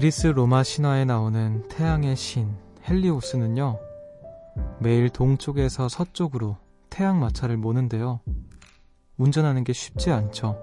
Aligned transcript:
그리스 0.00 0.28
로마 0.28 0.62
신화에 0.62 1.04
나오는 1.04 1.68
태양의 1.68 2.16
신 2.16 2.56
헬리오스는요, 2.88 3.78
매일 4.78 5.10
동쪽에서 5.10 5.90
서쪽으로 5.90 6.56
태양 6.88 7.20
마차를 7.20 7.58
모는데요. 7.58 8.20
운전하는 9.18 9.62
게 9.62 9.74
쉽지 9.74 10.10
않죠. 10.10 10.58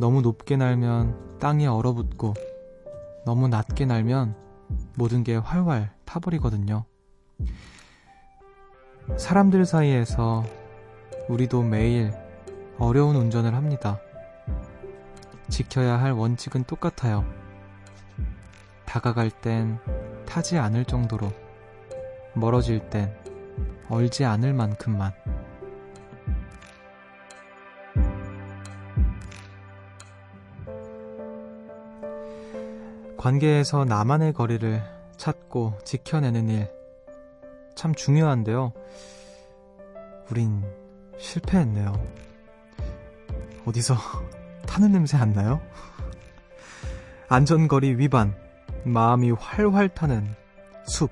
너무 0.00 0.20
높게 0.20 0.56
날면 0.56 1.38
땅이 1.38 1.68
얼어붙고, 1.68 2.34
너무 3.24 3.46
낮게 3.46 3.86
날면 3.86 4.34
모든 4.96 5.22
게 5.22 5.36
활활 5.36 5.94
타버리거든요. 6.04 6.86
사람들 9.16 9.64
사이에서 9.64 10.42
우리도 11.28 11.62
매일 11.62 12.12
어려운 12.80 13.14
운전을 13.14 13.54
합니다. 13.54 14.00
지켜야 15.48 16.00
할 16.00 16.10
원칙은 16.10 16.64
똑같아요. 16.64 17.43
다가갈 18.94 19.28
땐 19.28 19.80
타지 20.24 20.56
않을 20.56 20.84
정도로, 20.84 21.32
멀어질 22.32 22.78
땐 22.90 23.12
얼지 23.88 24.24
않을 24.24 24.54
만큼만. 24.54 25.12
관계에서 33.16 33.84
나만의 33.84 34.32
거리를 34.32 34.80
찾고 35.16 35.78
지켜내는 35.82 36.48
일, 36.48 36.70
참 37.74 37.96
중요한데요. 37.96 38.72
우린 40.30 40.62
실패했네요. 41.18 41.92
어디서 43.66 43.96
타는 44.68 44.92
냄새 44.92 45.16
안 45.16 45.32
나요? 45.32 45.60
안전거리 47.26 47.96
위반, 47.98 48.43
마음이 48.84 49.30
활활 49.32 49.88
타는 49.88 50.34
숲. 50.86 51.10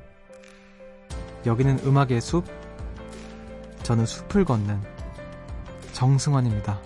여기는 1.46 1.80
음악의 1.84 2.20
숲, 2.20 2.44
저는 3.82 4.06
숲을 4.06 4.44
걷는 4.44 4.80
정승환입니다. 5.92 6.80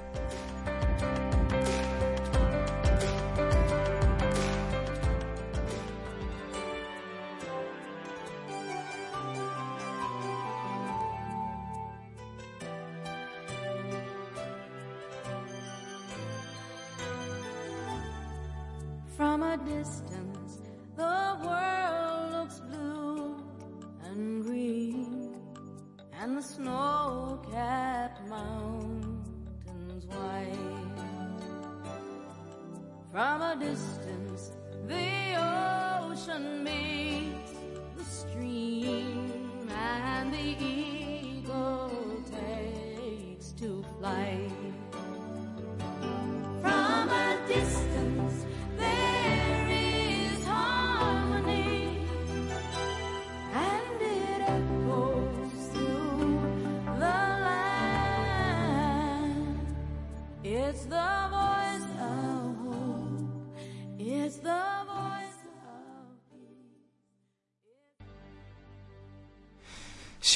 And 26.46 26.66
the 26.66 26.70
snow 26.70 27.40
capped 27.50 28.28
mountains 28.28 30.06
white. 30.06 30.58
From 33.10 33.42
a 33.42 33.56
distance, 33.58 34.52
the 34.86 35.36
ocean 35.38 36.62
meets 36.64 37.52
the 37.96 38.04
stream, 38.04 39.68
and 39.70 40.32
the 40.32 40.38
eagle 40.38 40.85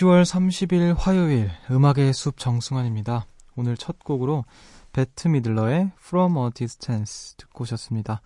10월 0.01 0.23
30일 0.23 0.95
화요일 0.97 1.51
음악의 1.71 2.15
숲 2.15 2.39
정승환입니다. 2.39 3.27
오늘 3.57 3.77
첫 3.77 3.99
곡으로 4.03 4.47
배트 4.93 5.29
미들러의 5.29 5.93
From 5.99 6.39
a 6.39 6.51
Distance 6.55 7.37
듣고 7.37 7.63
오셨습니다. 7.63 8.23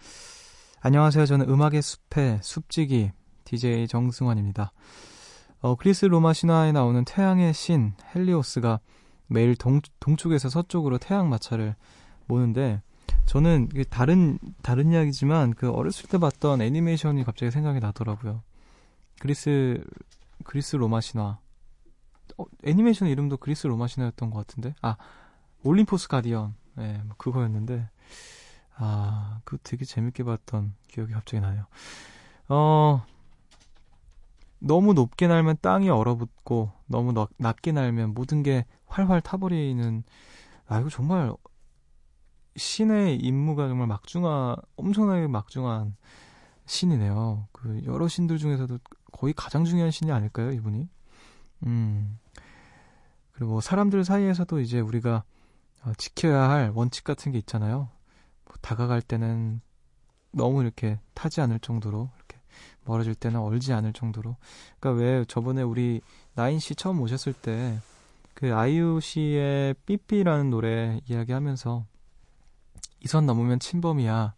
안녕하세요. 0.82 1.26
저는 1.26 1.48
음악의 1.48 1.82
숲의 1.82 2.38
숲지기 2.42 3.10
DJ 3.44 3.88
정승환입니다. 3.88 4.72
어, 5.62 5.74
그리스 5.74 6.04
로마 6.04 6.32
신화에 6.32 6.70
나오는 6.70 7.04
태양의 7.04 7.52
신 7.54 7.94
헬리오스가 8.14 8.78
매일 9.26 9.56
동, 9.56 9.80
동쪽에서 9.98 10.48
서쪽으로 10.50 10.98
태양 10.98 11.28
마차를 11.28 11.74
모는데 12.26 12.82
저는 13.26 13.68
이게 13.72 13.82
다른 13.82 14.38
다른 14.62 14.92
이야기지만 14.92 15.54
그 15.54 15.70
어렸을 15.70 16.08
때 16.08 16.18
봤던 16.18 16.62
애니메이션이 16.62 17.24
갑자기 17.24 17.50
생각이 17.50 17.80
나더라고요. 17.80 18.42
그리스 19.18 19.82
그리스 20.44 20.76
로마 20.76 21.00
신화 21.00 21.38
어, 22.36 22.44
애니메이션 22.64 23.08
이름도 23.08 23.36
그리스 23.36 23.66
로마 23.66 23.86
신화였던 23.86 24.30
것 24.30 24.46
같은데 24.46 24.74
아 24.82 24.96
올림포스 25.62 26.08
가디언 26.08 26.54
예, 26.78 27.00
뭐 27.04 27.16
그거였는데 27.16 27.88
아, 28.76 29.40
그거 29.44 29.58
되게 29.62 29.84
재밌게 29.84 30.24
봤던 30.24 30.74
기억이 30.88 31.12
갑자기 31.12 31.40
나요. 31.40 31.66
어, 32.48 33.04
너무 34.58 34.94
높게 34.94 35.28
날면 35.28 35.58
땅이 35.60 35.90
얼어붙고 35.90 36.72
너무 36.86 37.12
너, 37.12 37.28
낮게 37.36 37.72
날면 37.72 38.14
모든 38.14 38.42
게 38.42 38.66
활활 38.86 39.20
타버리는 39.20 40.02
아 40.66 40.80
이거 40.80 40.88
정말 40.88 41.32
신의 42.56 43.16
임무가 43.16 43.68
정말 43.68 43.86
막중한 43.86 44.56
엄청나게 44.76 45.26
막중한 45.26 45.96
신이네요. 46.66 47.48
그 47.52 47.82
여러 47.84 48.08
신들 48.08 48.38
중에서도 48.38 48.78
거의 49.12 49.34
가장 49.34 49.64
중요한 49.64 49.90
신이 49.90 50.10
아닐까요, 50.10 50.50
이분이? 50.52 50.88
음. 51.66 52.18
그리고 53.34 53.60
사람들 53.60 54.04
사이에서도 54.04 54.60
이제 54.60 54.80
우리가 54.80 55.24
어, 55.84 55.92
지켜야 55.98 56.48
할 56.48 56.70
원칙 56.74 57.04
같은 57.04 57.32
게 57.32 57.38
있잖아요. 57.38 57.90
뭐 58.46 58.54
다가갈 58.60 59.02
때는 59.02 59.60
너무 60.32 60.62
이렇게 60.62 60.98
타지 61.14 61.40
않을 61.42 61.60
정도로 61.60 62.10
이렇게 62.16 62.38
멀어질 62.84 63.14
때는 63.14 63.40
얼지 63.40 63.72
않을 63.72 63.92
정도로. 63.92 64.36
그러니까 64.80 65.02
왜 65.02 65.24
저번에 65.26 65.62
우리 65.62 66.00
나인 66.34 66.58
씨 66.58 66.74
처음 66.74 67.00
오셨을 67.00 67.32
때 67.34 67.78
그 68.34 68.52
아이유 68.54 68.98
씨의 69.00 69.74
삐삐라는 69.86 70.50
노래 70.50 71.00
이야기하면서 71.08 71.86
이 73.00 73.06
선 73.06 73.26
넘으면 73.26 73.60
침범이야. 73.60 74.34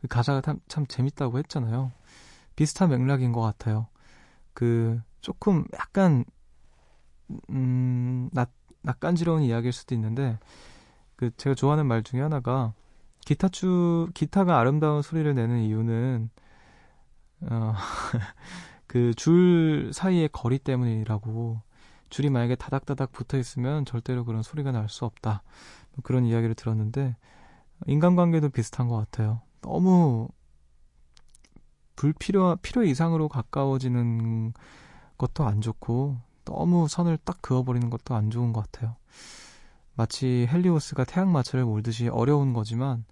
그 0.00 0.08
가사가 0.08 0.40
참, 0.40 0.60
참 0.68 0.86
재밌다고 0.86 1.38
했잖아요. 1.38 1.92
비슷한 2.56 2.90
맥락인 2.90 3.32
것 3.32 3.40
같아요. 3.40 3.88
그 4.54 5.00
조금 5.20 5.64
약간 5.74 6.24
음, 7.50 8.28
낯, 8.32 8.50
낯간지러운 8.82 9.42
이야기일 9.42 9.72
수도 9.72 9.94
있는데 9.94 10.38
그 11.16 11.30
제가 11.36 11.54
좋아하는 11.54 11.86
말 11.86 12.02
중에 12.02 12.20
하나가 12.20 12.74
기타 13.24 13.48
추 13.48 14.08
기타가 14.14 14.58
아름다운 14.58 15.02
소리를 15.02 15.34
내는 15.34 15.60
이유는 15.62 16.30
어, 17.50 17.74
그 18.86 19.12
줄 19.16 19.90
사이의 19.92 20.28
거리 20.32 20.58
때문이라고 20.58 21.60
줄이 22.10 22.30
만약에 22.30 22.54
다닥다닥 22.56 23.12
붙어 23.12 23.38
있으면 23.38 23.84
절대로 23.84 24.24
그런 24.24 24.42
소리가 24.42 24.72
날 24.72 24.88
수 24.88 25.04
없다. 25.04 25.42
뭐 25.94 26.02
그런 26.02 26.24
이야기를 26.26 26.54
들었는데 26.54 27.16
인간관계도 27.86 28.50
비슷한 28.50 28.88
것 28.88 28.96
같아요. 28.96 29.40
너무 29.62 30.28
불필요 31.96 32.56
필요 32.62 32.84
이상으로 32.84 33.28
가까워지는 33.28 34.52
것도 35.18 35.44
안 35.44 35.60
좋고 35.60 36.18
너무 36.44 36.88
선을 36.88 37.18
딱 37.24 37.40
그어버리는 37.40 37.90
것도 37.90 38.14
안 38.14 38.30
좋은 38.30 38.52
것 38.52 38.70
같아요. 38.70 38.96
마치 39.94 40.46
헬리오스가 40.50 41.04
태양마차를 41.04 41.64
몰듯이 41.64 42.08
어려운 42.08 42.52
거지만 42.52 43.04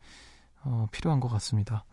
어, 0.64 0.86
필요한 0.92 1.20
것 1.20 1.28
같습니다. 1.28 1.84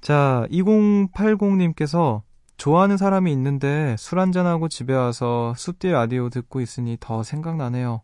자, 0.00 0.46
2080님께서 0.50 2.22
좋아하는 2.56 2.96
사람이 2.96 3.30
있는데 3.32 3.96
술 3.98 4.18
한잔하고 4.18 4.68
집에 4.68 4.94
와서 4.94 5.54
숲디 5.56 5.90
라디오 5.90 6.28
듣고 6.28 6.60
있으니 6.60 6.96
더 6.98 7.22
생각나네요. 7.22 8.02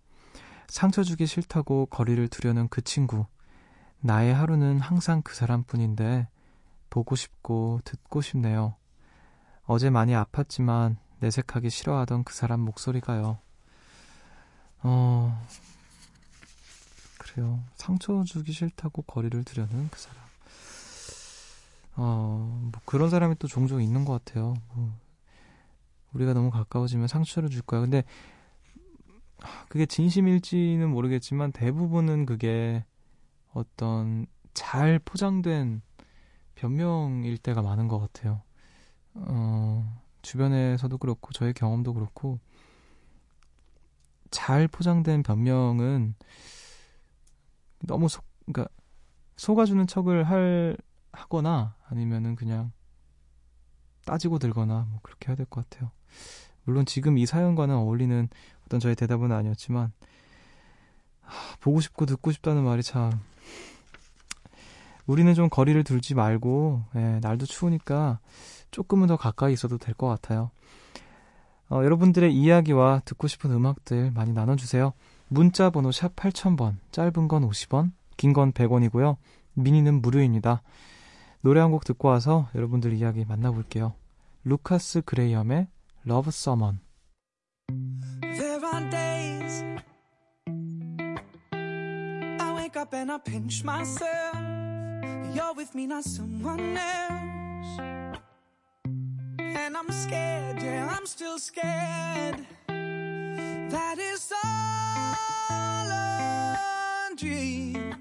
상처 0.69 1.03
주기 1.03 1.27
싫다고 1.27 1.87
거리를 1.87 2.27
두려는 2.29 2.69
그 2.69 2.83
친구. 2.83 3.27
나의 4.01 4.35
하루는 4.35 4.81
항상 4.81 5.23
그 5.23 5.35
사람뿐인데 5.35 6.29
보고 6.91 7.17
싶고 7.17 7.81
듣고 7.85 8.21
싶네요. 8.21 8.77
어제 9.65 9.91
많이 9.91 10.13
아팠지만 10.13 10.97
내색하기 11.25 11.71
싫어하던 11.71 12.25
그 12.25 12.35
사람 12.35 12.61
목소리가요. 12.61 13.39
어, 14.83 15.47
그래요. 17.19 17.63
상처 17.77 18.23
주기 18.25 18.53
싫다고 18.53 19.03
거리를 19.03 19.43
두려는 19.45 19.89
그 19.91 19.99
사람. 19.99 20.23
어, 21.97 22.69
뭐 22.71 22.83
그런 22.85 23.09
사람이 23.09 23.37
또 23.39 23.49
종종 23.49 23.83
있는 23.83 24.05
것 24.05 24.25
같아요. 24.25 24.55
뭐 24.75 24.93
우리가 26.13 26.35
너무 26.35 26.51
가까워지면 26.51 27.09
상처를 27.09 27.49
줄 27.49 27.63
거야. 27.63 27.81
근데 27.81 28.05
하, 29.39 29.65
그게 29.67 29.87
진심일지는 29.87 30.91
모르겠지만 30.91 31.53
대부분은 31.53 32.27
그게 32.27 32.85
어떤 33.55 34.27
잘 34.53 34.99
포장된 34.99 35.81
변명일 36.55 37.39
때가 37.39 37.63
많은 37.63 37.89
것 37.89 37.99
같아요. 37.99 38.43
어, 39.15 40.04
주변에서도 40.25 40.99
그렇고 40.99 41.33
저의 41.33 41.53
경험도 41.53 41.95
그렇고 41.95 42.41
잘 44.31 44.67
포장된 44.67 45.23
변명은 45.23 46.17
너무 47.81 48.09
속, 48.09 48.25
그러니까 48.47 48.67
속아주는 49.37 49.87
척을 49.87 50.25
할 50.25 50.77
하거나 51.13 51.77
아니면은 51.87 52.35
그냥 52.35 52.73
따지고 54.05 54.39
들거나 54.39 54.87
뭐 54.91 54.99
그렇게 55.03 55.29
해야 55.29 55.37
될 55.37 55.47
것 55.47 55.69
같아요. 55.69 55.91
물론 56.65 56.87
지금 56.87 57.19
이 57.19 57.27
사연과는 57.27 57.75
어울리는 57.75 58.29
어떤 58.65 58.81
저의 58.81 58.97
대답은 58.97 59.31
아니었지만 59.31 59.93
하, 61.21 61.57
보고 61.57 61.81
싶고 61.81 62.07
듣고 62.07 62.33
싶다는 62.33 62.65
말이 62.65 62.83
참 62.83 63.13
우리는 65.07 65.33
좀 65.35 65.49
거리를 65.49 65.83
둘지 65.85 66.15
말고 66.15 66.83
예, 66.97 67.19
날도 67.23 67.47
추우니까 67.47 68.21
조금은 68.71 69.07
더 69.09 69.17
가까이 69.17 69.53
있어도 69.53 69.79
될 69.79 69.95
것 69.95 70.09
같아요. 70.09 70.51
어, 71.71 71.83
여러분들의 71.83 72.33
이야기와 72.35 73.03
듣고 73.05 73.27
싶은 73.27 73.51
음악들 73.51 74.11
많이 74.13 74.33
나눠주세요. 74.33 74.93
문자 75.29 75.71
번호 75.71 75.91
샵 75.93 76.15
8000번, 76.17 76.77
짧은 76.93 77.29
건 77.29 77.49
50원, 77.49 77.93
긴 78.17 78.33
건 78.33 78.53
100원이고요. 78.53 79.17
미니는 79.55 80.01
무료입니다. 80.03 80.63
노래 81.41 81.61
한 81.61 81.71
곡 81.71 81.85
듣고 81.85 82.09
와서 82.09 82.49
여러분들 82.55 82.93
이야기 82.95 83.25
만나볼게요. 83.25 83.95
루카스 84.45 85.03
그레이엄의 85.03 85.69
Love 86.07 86.29
Someone. 86.29 86.79
There 88.21 88.65
are 88.65 88.91
days 88.91 89.63
I 92.41 92.55
wake 92.57 92.77
up 92.81 92.95
and 92.95 93.11
I 93.13 93.19
pinch 93.23 93.63
myself. 93.65 94.64
You're 95.35 95.53
with 95.55 95.75
me, 95.75 95.89
not 95.89 96.05
someone 96.05 96.77
else. 96.77 97.81
And 99.39 99.77
I'm 99.77 99.91
scared, 99.91 100.63
yeah, 100.63 100.95
I'm 100.97 101.07
still 101.07 101.41
scared. 101.41 102.47
That 102.69 103.99
is 103.99 104.33
all 104.45 105.91
a 105.91 107.17
dream. 107.17 107.97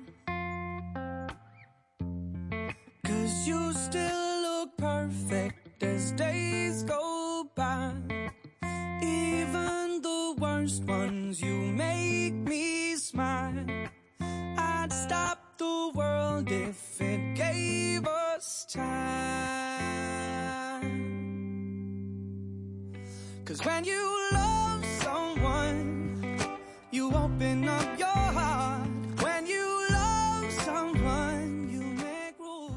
Cause 3.04 3.48
you 3.48 3.74
still 3.74 4.42
look 4.44 4.78
perfect 4.78 5.82
as 5.82 6.12
days 6.12 6.84
go 6.84 7.50
by. 7.56 7.94
Even 9.02 10.02
the 10.04 10.36
worst 10.38 10.84
ones, 10.84 11.42
you 11.42 11.56
make 11.56 12.34
me 12.34 12.96
smile. 12.96 13.66
I'd 14.22 14.92
stop 14.92 15.58
the 15.58 15.92
world 15.96 16.52
if 16.52 16.83
gave 17.36 18.08
us 18.08 18.66
time. 18.66 18.84
Cause 23.46 23.66
when 23.66 23.84
you 23.84 24.30
love 24.34 24.86
someone, 25.02 26.38
you 26.92 27.12
open 27.14 27.68
up 27.68 28.00
your 28.00 28.08
heart. 28.08 28.88
When 29.22 29.48
you 29.48 29.88
love 29.92 30.52
someone, 30.52 31.70
you 31.70 31.82
make 31.82 32.40
room. 32.40 32.76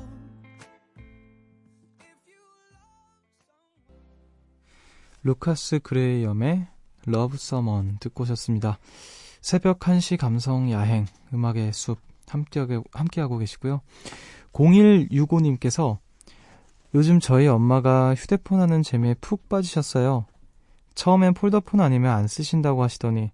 If 2.01 2.19
you 2.27 2.43
love 2.73 2.87
루카스 5.23 5.81
그레이엄의 5.81 6.67
Love 7.09 7.37
Someone 7.37 7.99
듣고 8.01 8.25
오셨습니다. 8.25 8.79
새벽 9.41 9.79
1시 9.79 10.17
감성 10.19 10.71
야행 10.73 11.07
음악의 11.33 11.73
숲 11.73 12.01
함께하고, 12.29 12.83
함께하고 12.93 13.39
계시고요. 13.39 13.81
0165님께서 14.57 15.99
요즘 16.95 17.21
저희 17.21 17.47
엄마가 17.47 18.15
휴대폰 18.15 18.61
하는 18.61 18.83
재미에 18.83 19.15
푹 19.21 19.49
빠지셨어요. 19.49 20.27
처음엔 20.95 21.35
폴더폰 21.35 21.81
아니면 21.81 22.13
안 22.13 22.27
쓰신다고 22.27 22.83
하시더니 22.83 23.31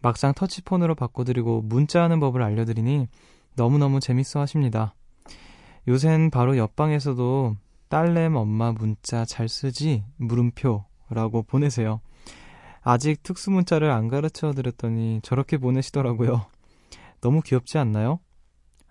막상 0.00 0.32
터치폰으로 0.34 0.94
바꿔드리고 0.94 1.62
문자하는 1.62 2.20
법을 2.20 2.42
알려드리니 2.42 3.08
너무너무 3.56 3.98
재밌어 3.98 4.40
하십니다. 4.40 4.94
요샌 5.88 6.30
바로 6.30 6.56
옆방에서도 6.56 7.56
딸램 7.88 8.36
엄마 8.36 8.72
문자 8.72 9.24
잘 9.24 9.48
쓰지? 9.48 10.04
물음표라고 10.16 11.42
보내세요. 11.42 12.00
아직 12.82 13.22
특수 13.24 13.50
문자를 13.50 13.90
안 13.90 14.06
가르쳐 14.06 14.52
드렸더니 14.52 15.20
저렇게 15.22 15.56
보내시더라고요. 15.56 16.46
너무 17.20 17.40
귀엽지 17.40 17.78
않나요? 17.78 18.20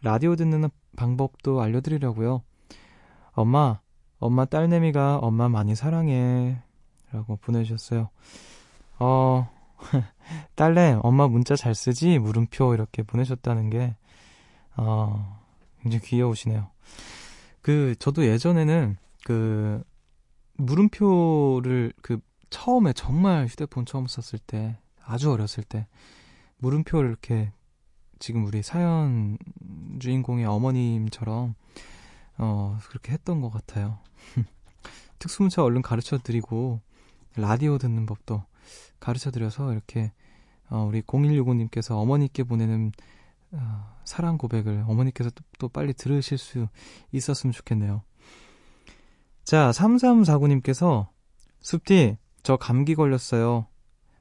라디오 0.01 0.35
듣는 0.35 0.69
방법도 0.95 1.61
알려드리려고요. 1.61 2.41
엄마, 3.33 3.79
엄마 4.19 4.45
딸내미가 4.45 5.17
엄마 5.17 5.49
많이 5.49 5.75
사랑해. 5.75 6.61
라고 7.11 7.37
보내주셨어요. 7.37 8.09
어, 8.99 9.49
딸내, 10.55 10.97
엄마 11.01 11.27
문자 11.27 11.55
잘 11.55 11.75
쓰지? 11.75 12.19
물음표 12.19 12.73
이렇게 12.73 13.03
보내셨다는 13.03 13.69
게, 13.69 13.95
어, 14.75 15.41
굉장히 15.81 16.05
귀여우시네요. 16.05 16.69
그, 17.61 17.95
저도 17.99 18.25
예전에는 18.25 18.97
그, 19.23 19.83
물음표를 20.57 21.93
그, 22.01 22.19
처음에 22.49 22.93
정말 22.93 23.47
휴대폰 23.47 23.85
처음 23.85 24.07
썼을 24.07 24.39
때, 24.45 24.77
아주 25.03 25.31
어렸을 25.31 25.63
때, 25.63 25.87
물음표를 26.57 27.09
이렇게 27.09 27.51
지금 28.19 28.45
우리 28.45 28.61
사연 28.61 29.37
주인공의 29.99 30.45
어머님처럼, 30.45 31.55
어, 32.37 32.77
그렇게 32.89 33.13
했던 33.13 33.41
것 33.41 33.49
같아요. 33.49 33.99
특수문자 35.19 35.63
얼른 35.63 35.81
가르쳐 35.81 36.17
드리고, 36.17 36.81
라디오 37.35 37.77
듣는 37.77 38.05
법도 38.05 38.43
가르쳐 38.99 39.31
드려서 39.31 39.71
이렇게, 39.71 40.11
어, 40.69 40.85
우리 40.87 41.01
0165님께서 41.01 41.95
어머니께 41.97 42.43
보내는 42.43 42.91
어, 43.51 43.95
사랑 44.03 44.37
고백을 44.37 44.83
어머니께서 44.87 45.29
또, 45.29 45.43
또 45.59 45.69
빨리 45.69 45.93
들으실 45.93 46.37
수 46.37 46.67
있었으면 47.11 47.53
좋겠네요. 47.53 48.03
자, 49.43 49.71
3349님께서 49.71 51.07
숲디, 51.61 52.17
저 52.43 52.57
감기 52.57 52.95
걸렸어요. 52.95 53.67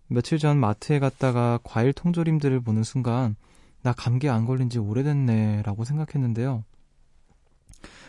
며칠 0.06 0.38
전 0.38 0.58
마트에 0.58 0.98
갔다가 0.98 1.58
과일 1.64 1.92
통조림들을 1.92 2.60
보는 2.60 2.82
순간 2.82 3.36
나 3.84 3.92
감기 3.92 4.30
안 4.30 4.46
걸린 4.46 4.70
지 4.70 4.78
오래됐네 4.78 5.60
라고 5.62 5.84
생각했는데요. 5.84 6.64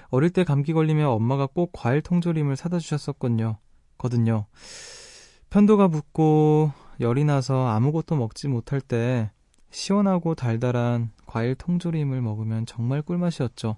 어릴 0.10 0.30
때 0.30 0.46
감기 0.46 0.72
걸리면 0.72 1.06
엄마가 1.06 1.48
꼭 1.48 1.72
과일 1.74 2.02
통조림을 2.02 2.56
사다 2.56 2.80
주셨었거든요. 2.80 3.58
거든요. 3.98 4.46
편도가 5.50 5.90
붓고 5.90 6.72
열이 7.02 7.26
나서 7.26 7.68
아무것도 7.68 8.16
먹지 8.16 8.48
못할 8.48 8.80
때 8.80 9.32
시원하고 9.70 10.34
달달한 10.34 11.12
과일 11.26 11.56
통조림을 11.56 12.22
먹으면 12.22 12.66
정말 12.66 13.02
꿀맛이었죠. 13.02 13.76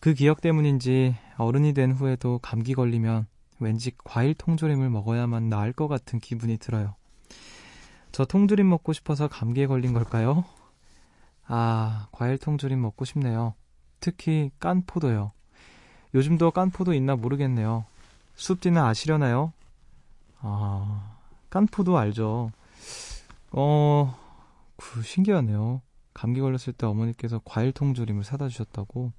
그 0.00 0.14
기억 0.14 0.40
때문인지 0.40 1.14
어른이 1.36 1.74
된 1.74 1.92
후에도 1.92 2.40
감기 2.40 2.74
걸리면 2.74 3.28
왠지 3.60 3.92
과일 4.02 4.34
통조림을 4.34 4.90
먹어야만 4.90 5.48
나을 5.48 5.72
것 5.72 5.86
같은 5.86 6.18
기분이 6.18 6.58
들어요. 6.58 6.96
저 8.10 8.24
통조림 8.24 8.68
먹고 8.68 8.92
싶어서 8.92 9.28
감기에 9.28 9.68
걸린 9.68 9.92
걸까요? 9.92 10.44
아, 11.48 12.08
과일 12.12 12.38
통조림 12.38 12.80
먹고 12.80 13.04
싶네요. 13.04 13.54
특히 14.00 14.50
깐 14.58 14.82
포도요. 14.86 15.32
요즘도 16.14 16.50
깐 16.50 16.70
포도 16.70 16.92
있나 16.94 17.16
모르겠네요. 17.16 17.86
숲디는 18.36 18.80
아시려나요? 18.80 19.52
아, 20.40 21.16
깐 21.50 21.66
포도 21.66 21.98
알죠. 21.98 22.52
어, 23.50 24.16
그 24.76 25.02
신기하네요. 25.02 25.80
감기 26.12 26.40
걸렸을 26.40 26.74
때 26.74 26.86
어머니께서 26.86 27.40
과일 27.44 27.72
통조림을 27.72 28.24
사다 28.24 28.48
주셨다고. 28.48 29.12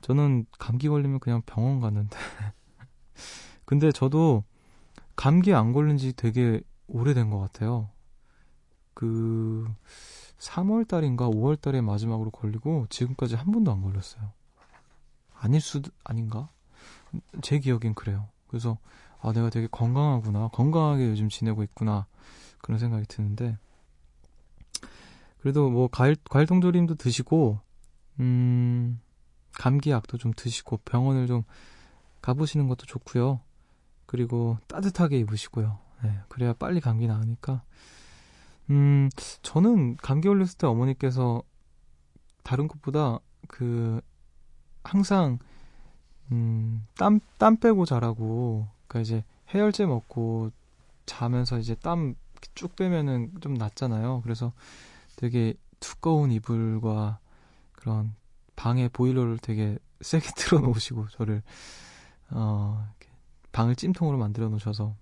저는 0.00 0.46
감기 0.58 0.88
걸리면 0.88 1.20
그냥 1.20 1.42
병원 1.44 1.80
가는데. 1.80 2.16
근데 3.64 3.92
저도 3.92 4.44
감기 5.16 5.54
안 5.54 5.72
걸린 5.72 5.98
지 5.98 6.12
되게 6.14 6.60
오래된 6.86 7.30
것 7.30 7.38
같아요. 7.38 7.90
그 8.94 9.66
3월 10.44 10.86
달인가 10.86 11.28
5월 11.28 11.60
달에 11.60 11.80
마지막으로 11.80 12.30
걸리고 12.30 12.86
지금까지 12.90 13.34
한 13.34 13.50
번도 13.50 13.72
안 13.72 13.82
걸렸어요. 13.82 14.32
아닐 15.34 15.60
수도 15.60 15.90
아닌가? 16.04 16.48
제 17.42 17.58
기억엔 17.58 17.94
그래요. 17.94 18.28
그래서 18.48 18.78
아 19.20 19.32
내가 19.32 19.50
되게 19.50 19.66
건강하구나. 19.70 20.48
건강하게 20.48 21.08
요즘 21.08 21.28
지내고 21.28 21.62
있구나. 21.62 22.06
그런 22.58 22.78
생각이 22.78 23.06
드는데 23.06 23.58
그래도 25.40 25.70
뭐 25.70 25.88
과일 25.90 26.16
과일 26.28 26.46
통조림도 26.46 26.96
드시고 26.96 27.60
음 28.20 29.00
감기약도 29.52 30.18
좀 30.18 30.32
드시고 30.34 30.78
병원을 30.78 31.26
좀 31.26 31.42
가보시는 32.22 32.68
것도 32.68 32.86
좋고요. 32.86 33.40
그리고 34.06 34.58
따뜻하게 34.68 35.18
입으시고요. 35.20 35.78
네, 36.02 36.20
그래야 36.28 36.52
빨리 36.52 36.80
감기 36.80 37.06
나으니까. 37.06 37.62
음, 38.70 39.10
저는 39.42 39.96
감기 39.98 40.28
걸렸을 40.28 40.58
때 40.58 40.66
어머니께서 40.66 41.42
다른 42.42 42.68
것보다 42.68 43.18
그 43.48 44.00
항상 44.82 45.38
음, 46.32 46.86
땀, 46.96 47.20
땀 47.38 47.56
빼고 47.58 47.84
자라고, 47.84 48.68
그니까 48.86 49.00
이제 49.00 49.24
해열제 49.54 49.86
먹고 49.86 50.50
자면서 51.06 51.58
이제 51.58 51.74
땀 51.74 52.16
쭉 52.54 52.76
빼면은 52.76 53.32
좀 53.40 53.54
낫잖아요. 53.54 54.20
그래서 54.22 54.52
되게 55.16 55.54
두꺼운 55.80 56.30
이불과 56.30 57.18
그런 57.72 58.14
방에 58.56 58.88
보일러를 58.88 59.38
되게 59.38 59.78
세게 60.00 60.28
틀어 60.36 60.60
놓으시고 60.60 61.08
저를, 61.08 61.42
어, 62.30 62.86
방을 63.52 63.76
찜통으로 63.76 64.18
만들어 64.18 64.48
놓으셔서 64.48 64.94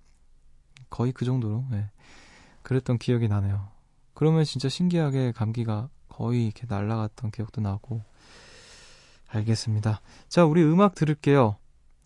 거의 0.90 1.12
그 1.12 1.24
정도로, 1.24 1.64
예. 1.72 1.90
그랬던 2.62 2.98
기억이 2.98 3.28
나네요. 3.28 3.68
그러면 4.14 4.44
진짜 4.44 4.68
신기하게 4.68 5.32
감기가 5.32 5.88
거의 6.08 6.44
이렇게 6.44 6.66
날아갔던 6.68 7.30
기억도 7.30 7.60
나고, 7.60 8.02
알겠습니다. 9.28 10.00
자, 10.28 10.44
우리 10.44 10.62
음악 10.62 10.94
들을게요. 10.94 11.56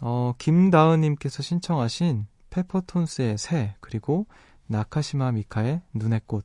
어, 0.00 0.32
김다은님께서 0.38 1.42
신청하신 1.42 2.26
페퍼톤스의 2.50 3.38
새, 3.38 3.74
그리고 3.80 4.26
나카시마 4.66 5.32
미카의 5.32 5.82
눈의 5.94 6.22
꽃. 6.26 6.44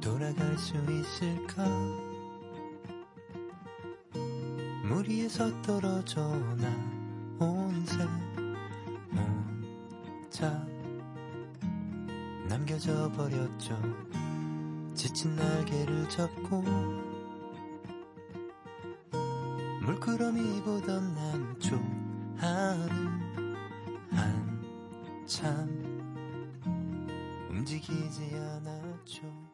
돌아갈 0.00 0.58
수 0.58 0.74
있을까 0.76 2.03
물 4.88 5.08
위에서 5.08 5.50
떨어져 5.62 6.20
나 6.56 6.68
온새 7.38 7.96
혼자 9.12 10.66
남겨져 12.48 13.10
버렸죠. 13.12 13.76
지친 14.94 15.34
날개를 15.34 16.08
잡고 16.08 16.62
물끄러미 19.82 20.62
보던 20.62 21.14
남쪽 21.14 21.80
하늘 22.36 22.88
한참 24.10 25.68
움직이지 27.50 28.34
않았죠 28.34 29.53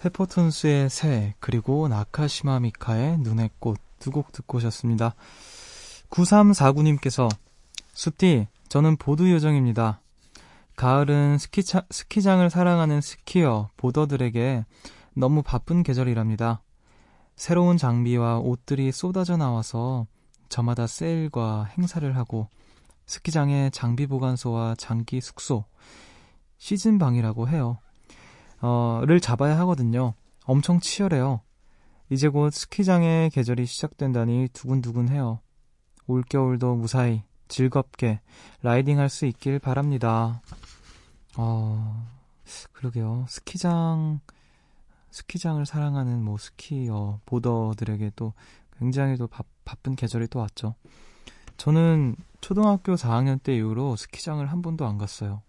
페퍼톤스의 0.00 0.88
새, 0.90 1.34
그리고 1.40 1.88
나카시마 1.88 2.60
미카의 2.60 3.18
눈의 3.18 3.50
꽃 3.58 3.80
두 3.98 4.10
곡 4.12 4.32
듣고 4.32 4.58
오셨습니다. 4.58 5.14
9349님께서 6.10 7.28
숲디, 7.92 8.46
저는 8.68 8.96
보드 8.96 9.30
요정입니다. 9.30 10.00
가을은 10.78 11.38
스키차, 11.38 11.86
스키장을 11.90 12.48
사랑하는 12.48 13.00
스키어, 13.00 13.68
보더들에게 13.76 14.64
너무 15.12 15.42
바쁜 15.42 15.82
계절이랍니다. 15.82 16.62
새로운 17.34 17.76
장비와 17.76 18.38
옷들이 18.38 18.92
쏟아져 18.92 19.36
나와서 19.36 20.06
저마다 20.48 20.86
세일과 20.86 21.64
행사를 21.76 22.16
하고 22.16 22.48
스키장에 23.06 23.70
장비 23.70 24.06
보관소와 24.06 24.76
장기 24.78 25.20
숙소, 25.20 25.64
시즌방이라고 26.58 27.48
해요. 27.48 27.78
어, 28.60 29.02
를 29.04 29.18
잡아야 29.18 29.58
하거든요. 29.58 30.14
엄청 30.44 30.78
치열해요. 30.78 31.40
이제 32.08 32.28
곧 32.28 32.50
스키장의 32.50 33.30
계절이 33.30 33.66
시작된다니 33.66 34.50
두근두근해요. 34.52 35.40
올겨울도 36.06 36.76
무사히 36.76 37.24
즐겁게 37.48 38.20
라이딩 38.62 39.00
할 39.00 39.08
수 39.08 39.26
있길 39.26 39.58
바랍니다. 39.58 40.40
어, 41.38 42.06
그러게요. 42.72 43.26
스키장, 43.28 44.20
스키장을 45.10 45.64
사랑하는 45.64 46.22
뭐 46.22 46.36
스키어, 46.38 47.20
보더들에게 47.26 48.12
또 48.16 48.32
굉장히 48.78 49.16
또 49.16 49.26
바, 49.26 49.44
바쁜 49.64 49.96
계절이 49.96 50.28
또 50.28 50.40
왔죠. 50.40 50.74
저는 51.56 52.16
초등학교 52.40 52.94
4학년 52.96 53.42
때 53.42 53.56
이후로 53.56 53.96
스키장을 53.96 54.44
한 54.46 54.62
번도 54.62 54.86
안 54.86 54.98
갔어요. 54.98 55.42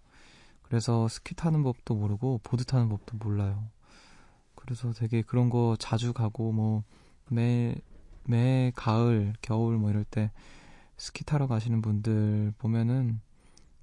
그래서 0.63 1.07
스키 1.07 1.35
타는 1.35 1.63
법도 1.63 1.95
모르고 1.95 2.41
보드 2.43 2.63
타는 2.65 2.89
법도 2.89 3.17
몰라요. 3.17 3.67
그래서 4.55 4.91
되게 4.93 5.21
그런 5.21 5.49
거 5.49 5.75
자주 5.79 6.13
가고 6.13 6.51
뭐 6.51 6.83
매 7.29 7.75
매 8.29 8.71
가을, 8.75 9.33
겨울 9.41 9.77
뭐 9.77 9.89
이럴 9.89 10.03
때 10.03 10.31
스키 10.97 11.23
타러 11.23 11.47
가시는 11.47 11.81
분들 11.81 12.53
보면은 12.59 13.21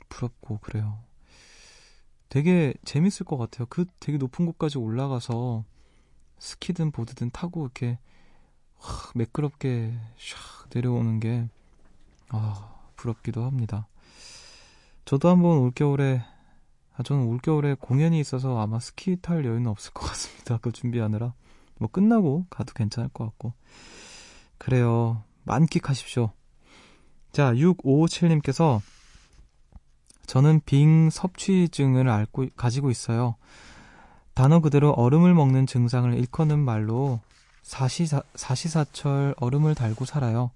부럽고 0.09 0.59
그래요. 0.59 0.99
되게 2.29 2.75
재밌을 2.85 3.25
것 3.25 3.37
같아요. 3.37 3.67
그 3.69 3.87
되게 4.01 4.19
높은 4.19 4.47
곳까지 4.47 4.79
올라가서 4.79 5.65
스키든 6.39 6.91
보드든 6.91 7.31
타고 7.31 7.63
이렇게 7.63 7.99
확 8.79 9.13
매끄럽게 9.15 9.99
샥 10.19 10.75
내려오는 10.75 11.21
게 11.21 11.49
아, 12.29 12.75
부럽기도 12.97 13.45
합니다. 13.45 13.87
저도 15.05 15.29
한번 15.29 15.59
올겨울에 15.59 16.23
아, 16.97 17.03
저는 17.03 17.27
올겨울에 17.27 17.75
공연이 17.75 18.19
있어서 18.21 18.59
아마 18.59 18.81
스키 18.81 19.17
탈 19.21 19.45
여유는 19.45 19.67
없을 19.67 19.93
것 19.93 20.07
같습니다. 20.07 20.57
그거 20.57 20.71
준비하느라. 20.71 21.35
뭐 21.79 21.89
끝나고 21.91 22.47
가도 22.51 22.73
괜찮을 22.73 23.11
것 23.11 23.25
같고. 23.25 23.53
그래요. 24.59 25.23
만끽하십시오. 25.45 26.33
자, 27.33 27.53
6557님께서 27.53 28.81
저는 30.27 30.61
빙 30.67 31.11
섭취증을 31.11 32.09
앓고, 32.09 32.47
가지고 32.57 32.91
있어요. 32.91 33.37
단어 34.35 34.61
그대로 34.61 34.91
얼음을 34.93 35.33
먹는 35.35 35.67
증상을 35.67 36.13
일컫는 36.15 36.59
말로 36.59 37.21
사시사, 37.63 38.23
사시사철 38.35 39.35
얼음을 39.39 39.75
달고 39.75 40.05
살아요. 40.05 40.51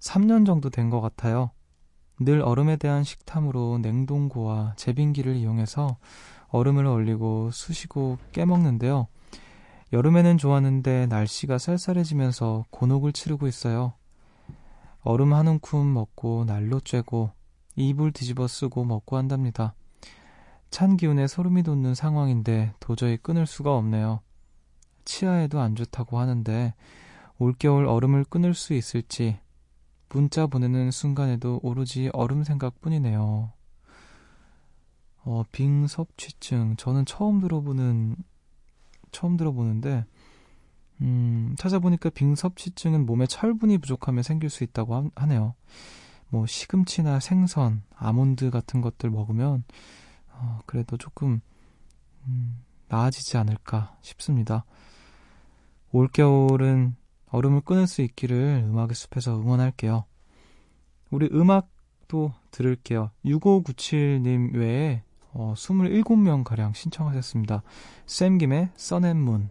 3년 0.00 0.46
정도 0.46 0.70
된 0.70 0.90
것 0.90 1.00
같아요. 1.00 1.50
늘 2.18 2.40
얼음에 2.40 2.76
대한 2.76 3.04
식탐으로 3.04 3.78
냉동고와 3.82 4.74
제빙기를 4.76 5.36
이용해서 5.36 5.96
얼음을 6.48 6.86
얼리고 6.86 7.50
쑤시고 7.52 8.18
깨먹는데요. 8.32 9.08
여름에는 9.92 10.38
좋았는데 10.38 11.06
날씨가 11.06 11.58
쌀쌀해지면서 11.58 12.64
곤혹을 12.70 13.12
치르고 13.12 13.46
있어요. 13.46 13.92
얼음 15.02 15.34
한 15.34 15.48
움큼 15.48 15.92
먹고 15.92 16.44
날로 16.46 16.80
쬐고 16.80 17.30
이불 17.76 18.12
뒤집어 18.12 18.46
쓰고 18.46 18.84
먹고 18.84 19.16
한답니다. 19.16 19.74
찬 20.70 20.96
기운에 20.96 21.26
소름이 21.26 21.62
돋는 21.62 21.94
상황인데 21.94 22.72
도저히 22.80 23.16
끊을 23.16 23.46
수가 23.46 23.76
없네요. 23.76 24.20
치아에도 25.04 25.60
안 25.60 25.74
좋다고 25.74 26.18
하는데 26.18 26.74
올겨울 27.38 27.86
얼음을 27.86 28.24
끊을 28.24 28.54
수 28.54 28.72
있을지 28.72 29.38
문자 30.08 30.46
보내는 30.46 30.90
순간에도 30.90 31.58
오로지 31.62 32.10
얼음 32.12 32.44
생각뿐이네요. 32.44 33.52
어, 35.24 35.44
빙섭취증. 35.52 36.76
저는 36.76 37.06
처음 37.06 37.40
들어보는, 37.40 38.16
처음 39.10 39.36
들어보는데, 39.36 40.04
음, 41.00 41.54
찾아보니까 41.58 42.10
빙섭취증은 42.10 43.06
몸에 43.06 43.26
철분이 43.26 43.78
부족하면 43.78 44.22
생길 44.22 44.50
수 44.50 44.64
있다고 44.64 44.94
하, 44.94 45.04
하네요. 45.14 45.54
뭐, 46.32 46.46
시금치나 46.46 47.20
생선, 47.20 47.82
아몬드 47.94 48.48
같은 48.48 48.80
것들 48.80 49.10
먹으면, 49.10 49.64
어, 50.30 50.60
그래도 50.64 50.96
조금, 50.96 51.42
음, 52.26 52.64
나아지지 52.88 53.36
않을까 53.36 53.94
싶습니다. 54.00 54.64
올겨울은 55.92 56.96
얼음을 57.28 57.60
끊을 57.60 57.86
수 57.86 58.00
있기를 58.00 58.64
음악의 58.66 58.94
숲에서 58.94 59.38
응원할게요. 59.38 60.06
우리 61.10 61.28
음악도 61.32 62.32
들을게요. 62.50 63.10
6597님 63.26 64.54
외에 64.54 65.02
어, 65.34 65.52
27명 65.54 66.44
가량 66.44 66.72
신청하셨습니다. 66.72 67.62
샘김의 68.06 68.70
써낸문. 68.76 69.50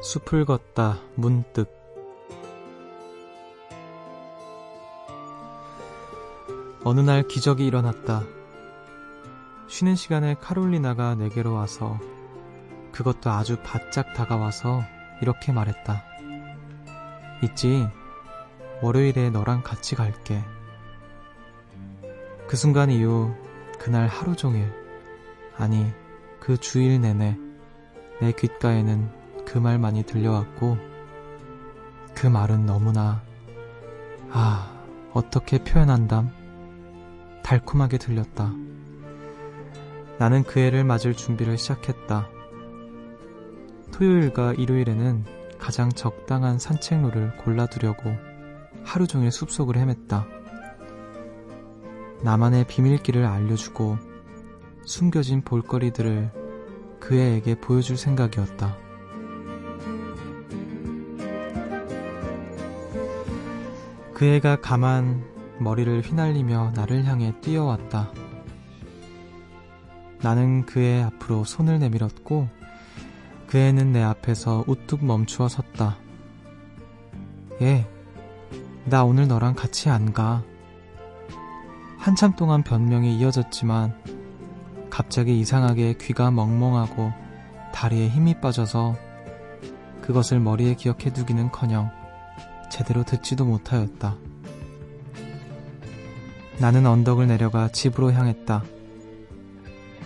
숲을 0.00 0.44
걷다 0.44 1.00
문득 1.16 1.76
어느 6.84 7.00
날 7.00 7.26
기적이 7.26 7.66
일어났다. 7.66 8.22
쉬는 9.66 9.96
시간에 9.96 10.36
카롤리나가 10.40 11.16
내게로 11.16 11.52
와서 11.52 11.98
그것도 12.92 13.30
아주 13.30 13.56
바짝 13.64 14.14
다가와서 14.14 14.82
이렇게 15.20 15.52
말했다. 15.52 16.04
있지, 17.42 17.88
월요일에 18.80 19.30
너랑 19.30 19.62
같이 19.62 19.96
갈게. 19.96 20.44
그 22.46 22.56
순간 22.56 22.90
이후 22.90 23.34
그날 23.78 24.06
하루 24.06 24.36
종일, 24.36 24.72
아니, 25.56 25.92
그 26.38 26.56
주일 26.56 27.00
내내 27.00 27.36
내 28.20 28.32
귓가에는 28.32 29.17
그 29.48 29.56
말만이 29.56 30.02
들려왔고, 30.02 30.76
그 32.14 32.26
말은 32.26 32.66
너무나, 32.66 33.22
아, 34.30 34.70
어떻게 35.14 35.64
표현한담? 35.64 36.30
달콤하게 37.42 37.96
들렸다. 37.96 38.52
나는 40.18 40.42
그 40.42 40.60
애를 40.60 40.84
맞을 40.84 41.14
준비를 41.14 41.56
시작했다. 41.56 42.28
토요일과 43.90 44.52
일요일에는 44.52 45.24
가장 45.58 45.88
적당한 45.88 46.58
산책로를 46.58 47.38
골라두려고 47.38 48.14
하루 48.84 49.06
종일 49.06 49.32
숲속을 49.32 49.76
헤맸다. 49.76 50.26
나만의 52.22 52.66
비밀길을 52.66 53.24
알려주고 53.24 53.96
숨겨진 54.84 55.40
볼거리들을 55.40 56.32
그 57.00 57.16
애에게 57.16 57.58
보여줄 57.58 57.96
생각이었다. 57.96 58.87
그 64.18 64.24
애가 64.24 64.56
가만 64.56 65.24
머리를 65.60 66.00
휘날리며 66.00 66.72
나를 66.74 67.04
향해 67.04 67.32
뛰어왔다. 67.40 68.10
나는 70.20 70.66
그의 70.66 71.04
앞으로 71.04 71.44
손을 71.44 71.78
내밀었고 71.78 72.48
그 73.46 73.58
애는 73.58 73.92
내 73.92 74.02
앞에서 74.02 74.64
우뚝 74.66 75.04
멈추어 75.04 75.46
섰다. 75.46 75.98
예, 77.62 77.86
나 78.86 79.04
오늘 79.04 79.28
너랑 79.28 79.54
같이 79.54 79.88
안 79.88 80.12
가. 80.12 80.42
한참 81.96 82.34
동안 82.34 82.64
변명이 82.64 83.16
이어졌지만 83.18 83.96
갑자기 84.90 85.38
이상하게 85.38 85.94
귀가 86.00 86.32
멍멍하고 86.32 87.12
다리에 87.72 88.08
힘이 88.08 88.40
빠져서 88.40 88.96
그것을 90.02 90.40
머리에 90.40 90.74
기억해 90.74 91.12
두기는 91.12 91.52
커녕 91.52 91.96
제대로 92.70 93.02
듣지도 93.02 93.44
못하였다. 93.44 94.16
나는 96.58 96.86
언덕을 96.86 97.26
내려가 97.26 97.68
집으로 97.68 98.12
향했다. 98.12 98.64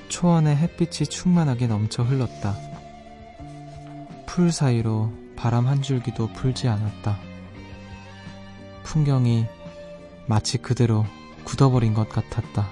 초원의 0.09 0.57
햇빛이 0.57 1.09
충만하게 1.09 1.67
넘쳐 1.67 2.03
흘렀다. 2.03 2.55
풀 4.27 4.53
사이로 4.53 5.13
바람 5.37 5.67
한 5.67 5.83
줄기도 5.83 6.29
불지 6.29 6.69
않았다. 6.69 7.19
풍경이 8.85 9.47
마치 10.27 10.59
그대로 10.59 11.05
굳어버린 11.45 11.95
것 11.95 12.09
같았다. 12.09 12.69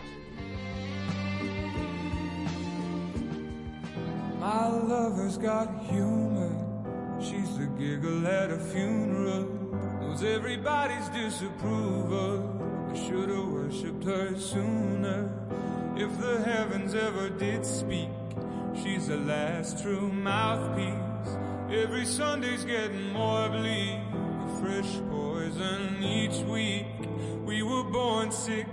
My 4.39 4.71
lover's 4.71 5.39
got 5.41 5.69
humor. 5.91 6.51
She's 7.21 7.57
the 7.57 7.67
giggle 7.79 8.27
at 8.27 8.51
a 8.51 8.59
funeral. 8.59 9.60
Knows 10.11 10.25
everybody's 10.25 11.09
disapproval. 11.11 12.91
I 12.91 12.95
should've 12.97 13.53
worshipped 13.53 14.03
her 14.03 14.37
sooner. 14.37 15.31
If 15.97 16.19
the 16.19 16.43
heavens 16.43 16.97
ever 16.97 17.29
did 17.29 17.65
speak, 17.65 18.09
she's 18.75 19.07
the 19.07 19.19
last 19.19 19.81
true 19.81 20.11
mouthpiece. 20.11 21.37
Every 21.71 22.05
Sunday's 22.05 22.65
getting 22.65 23.13
more 23.13 23.49
bleak. 23.51 24.01
A 24.13 24.61
fresh 24.61 25.01
poison 25.11 26.03
each 26.03 26.43
week. 26.45 26.87
We 27.45 27.63
were 27.63 27.85
born 27.85 28.33
sick. 28.33 28.67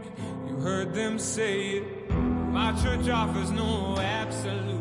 You 0.47 0.55
heard 0.55 0.95
them 0.95 1.19
say 1.19 1.77
it. 1.77 2.09
My 2.09 2.71
church 2.81 3.07
offers 3.09 3.51
no 3.51 3.95
absolutes. 3.99 4.76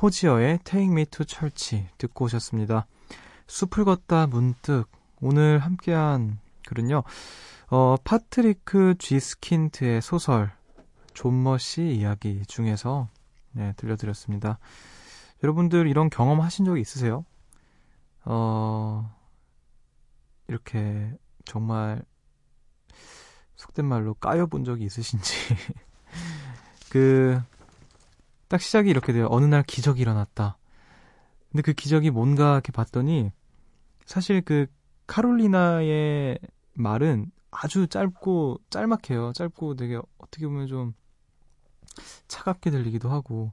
호지어의 0.00 0.60
Take 0.62 0.92
Me 0.92 1.04
to 1.06 1.24
Church 1.26 1.86
듣고 1.98 2.26
오셨습니다. 2.26 2.86
숲을 3.46 3.84
걷다 3.84 4.26
문득 4.28 4.86
오늘 5.20 5.58
함께한 5.58 6.38
글은요. 6.66 7.02
어, 7.70 7.96
파트리크 8.04 8.94
쥐스킨트의 8.98 10.00
소설 10.00 10.52
좀머 11.14 11.59
씨 11.59 11.82
이야기 11.82 12.42
중에서 12.46 13.08
네, 13.52 13.72
들려드렸습니다. 13.76 14.58
여러분들 15.42 15.88
이런 15.88 16.10
경험 16.10 16.40
하신 16.40 16.64
적 16.64 16.78
있으세요? 16.78 17.24
어, 18.24 19.12
이렇게 20.46 21.12
정말 21.44 22.02
속된 23.56 23.84
말로 23.84 24.14
까여본 24.14 24.64
적이 24.64 24.84
있으신지. 24.84 25.34
그, 26.90 27.40
딱 28.48 28.60
시작이 28.60 28.88
이렇게 28.90 29.12
돼요. 29.12 29.28
어느 29.30 29.44
날 29.44 29.62
기적이 29.62 30.02
일어났다. 30.02 30.58
근데 31.50 31.62
그 31.62 31.72
기적이 31.72 32.10
뭔가 32.10 32.54
이렇게 32.54 32.72
봤더니, 32.72 33.30
사실 34.04 34.40
그 34.42 34.66
카롤리나의 35.06 36.38
말은 36.74 37.30
아주 37.50 37.86
짧고 37.88 38.58
짤막해요. 38.70 39.32
짧고 39.32 39.76
되게 39.76 39.98
어떻게 40.18 40.46
보면 40.46 40.66
좀 40.66 40.94
차갑게 42.28 42.70
들리기도 42.70 43.08
하고, 43.10 43.52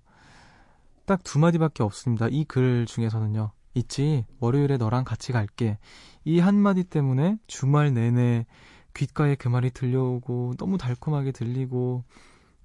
딱 1.05 1.21
두 1.23 1.39
마디밖에 1.39 1.83
없습니다. 1.83 2.27
이 2.29 2.45
글 2.45 2.85
중에서는요. 2.85 3.51
있지, 3.75 4.25
월요일에 4.39 4.77
너랑 4.77 5.03
같이 5.03 5.31
갈게. 5.31 5.77
이 6.23 6.39
한마디 6.39 6.83
때문에 6.83 7.37
주말 7.47 7.93
내내 7.93 8.45
귓가에 8.93 9.35
그 9.35 9.49
말이 9.49 9.69
들려오고 9.71 10.53
너무 10.57 10.77
달콤하게 10.77 11.31
들리고 11.31 12.03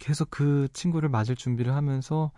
계속 0.00 0.30
그 0.32 0.68
친구를 0.74 1.10
맞을 1.10 1.36
준비를 1.36 1.74
하면서 1.74 2.32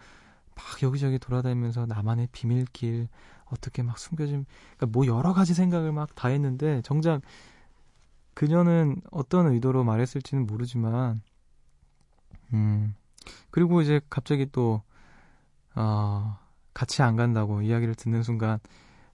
막 0.57 0.83
여기저기 0.83 1.19
돌아다니면서 1.19 1.87
나만의 1.87 2.29
비밀길 2.33 3.09
어떻게 3.47 3.83
막 3.83 3.99
숨겨진 3.99 4.47
그러니까 4.77 4.87
뭐 4.89 5.07
여러 5.07 5.33
가지 5.35 5.55
생각을 5.55 5.93
막 5.93 6.15
다 6.17 6.29
했는데 6.29 6.83
정작 6.83 7.23
그녀는 8.35 9.01
어떤 9.11 9.47
의도로 9.49 9.85
말했을지는 9.85 10.47
모르지만 10.47 11.23
음 12.53 12.95
그리고 13.51 13.83
이제 13.83 14.01
갑자기 14.11 14.47
또 14.53 14.83
어, 15.75 16.39
같이 16.75 17.03
안 17.03 17.17
간다고 17.17 17.63
이야기를 17.63 17.95
듣는 17.95 18.23
순간 18.23 18.59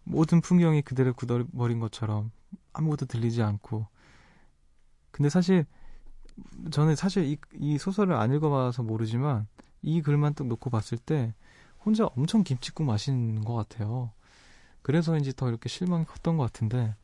모든 0.04 0.40
풍경이 0.40 0.82
그대로 0.82 1.12
굳어버린 1.14 1.80
것처럼 1.80 2.30
아무것도 2.72 3.06
들리지 3.06 3.42
않고. 3.42 3.86
근데 5.10 5.28
사실 5.28 5.66
저는 6.70 6.96
사실 6.96 7.24
이, 7.24 7.38
이 7.58 7.78
소설을 7.78 8.14
안 8.14 8.32
읽어봐서 8.34 8.82
모르지만 8.82 9.46
이 9.82 10.02
글만 10.02 10.34
딱 10.34 10.46
놓고 10.46 10.70
봤을 10.70 10.98
때 10.98 11.34
혼자 11.84 12.06
엄청 12.06 12.42
김치국 12.42 12.86
마시는 12.86 13.44
것 13.44 13.54
같아요. 13.54 14.12
그래서인지 14.82 15.34
더 15.34 15.48
이렇게 15.48 15.68
실망이 15.68 16.04
컸던 16.04 16.36
것 16.36 16.44
같은데 16.44 16.94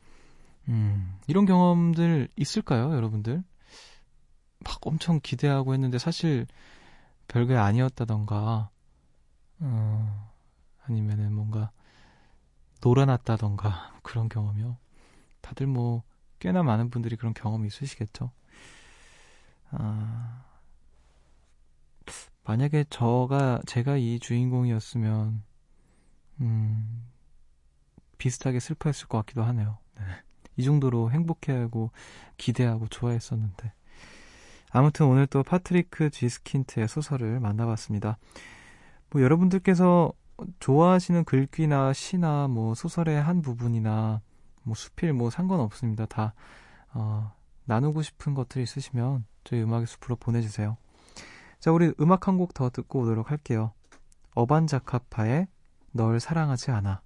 음, 0.67 1.17
이런 1.27 1.45
경험들 1.45 2.29
있을까요, 2.35 2.93
여러분들? 2.95 3.43
막 4.59 4.79
엄청 4.81 5.19
기대하고 5.21 5.73
했는데 5.73 5.99
사실 5.99 6.47
별게 7.27 7.55
아니었다던가 7.55 8.69
어, 9.59 10.31
아니면은 10.83 11.33
뭔가 11.33 11.71
놀아났다던가 12.81 13.99
그런 14.03 14.29
경험이요. 14.29 14.77
다들 15.41 15.67
뭐 15.67 16.03
꽤나 16.39 16.63
많은 16.63 16.89
분들이 16.89 17.15
그런 17.15 17.33
경험이 17.33 17.67
있으시겠죠. 17.67 18.31
아, 19.77 20.43
만약에 22.43 22.85
저가 22.89 23.61
제가 23.65 23.97
이 23.97 24.19
주인공이었으면 24.19 25.43
음, 26.41 27.03
비슷하게 28.17 28.59
슬퍼했을 28.59 29.07
것 29.07 29.17
같기도 29.19 29.43
하네요. 29.43 29.77
네. 29.97 30.03
이 30.57 30.63
정도로 30.63 31.11
행복해하고 31.11 31.91
기대하고 32.37 32.87
좋아했었는데 32.87 33.73
아무튼 34.71 35.05
오늘 35.07 35.27
또 35.27 35.43
파트리크 35.43 36.09
쥐스킨트의 36.09 36.87
소설을 36.87 37.39
만나봤습니다. 37.39 38.17
뭐 39.09 39.21
여러분들께서 39.21 40.11
좋아하시는 40.59 41.23
글귀나 41.23 41.93
시나 41.93 42.47
뭐 42.47 42.75
소설의 42.75 43.21
한 43.21 43.41
부분이나 43.41 44.21
뭐 44.63 44.75
수필 44.75 45.13
뭐 45.13 45.29
상관없습니다. 45.29 46.05
다 46.07 46.33
어, 46.93 47.33
나누고 47.65 48.01
싶은 48.01 48.33
것들이 48.33 48.63
있으시면 48.63 49.25
저희 49.43 49.61
음악의 49.61 49.87
숲으로 49.87 50.15
보내주세요. 50.15 50.77
자, 51.59 51.71
우리 51.71 51.93
음악 51.99 52.27
한 52.27 52.37
곡 52.37 52.53
더 52.53 52.69
듣고 52.69 53.01
오도록 53.01 53.31
할게요. 53.31 53.73
어반자카파의 54.35 55.47
널 55.91 56.19
사랑하지 56.19 56.71
않아. 56.71 57.01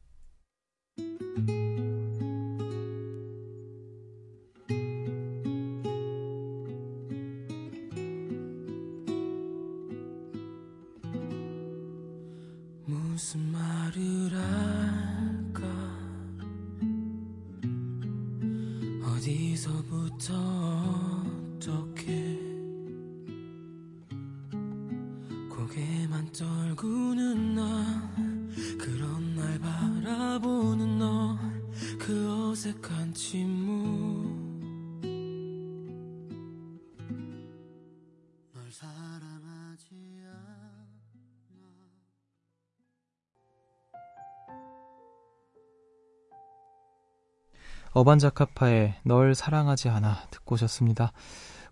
어반자카파의 47.91 48.95
널 49.03 49.35
사랑하지 49.35 49.89
않아 49.89 50.27
듣고 50.31 50.55
오셨습니다. 50.55 51.11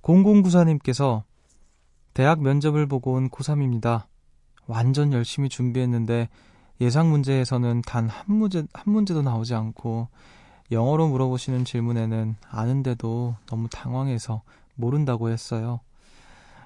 0094님께서 0.02 1.24
대학 2.14 2.42
면접을 2.42 2.88
보고 2.88 3.14
온 3.14 3.30
고3입니다. 3.30 4.06
완전 4.68 5.14
열심히 5.14 5.50
준비했는데 5.50 6.30
예상 6.82 7.10
문제에서는 7.10 7.82
단 7.84 8.08
한 8.10 8.36
문제, 8.36 8.66
한 8.74 8.94
문제도 8.94 9.22
나오지 9.22 9.54
않고 9.56 10.10
영어로 10.72 11.08
물어보시는 11.08 11.66
질문에는 11.66 12.36
아는데도 12.50 13.36
너무 13.46 13.70
당황해서 13.70 14.42
모른다고 14.76 15.30
했어요. 15.30 15.80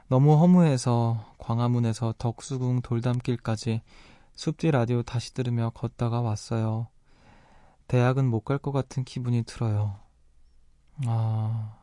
너무 0.08 0.34
허무해서 0.38 1.34
광화문에서 1.38 2.16
덕수궁 2.18 2.82
돌담길까지 2.82 3.82
숲뒤 4.36 4.72
라디오 4.72 5.04
다시 5.04 5.34
들으며 5.34 5.72
걷다가 5.74 6.20
왔어요. 6.22 6.88
대학은 7.92 8.26
못 8.26 8.46
갈 8.46 8.58
것 8.58 8.72
같은 8.72 9.04
기분이 9.04 9.44
들어요. 9.44 10.00
아, 11.06 11.76